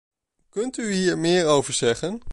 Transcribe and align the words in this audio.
Kunt 0.49 0.77
u 0.77 0.91
hier 0.93 1.17
meer 1.17 1.45
over 1.47 1.73
zeggen? 1.73 2.19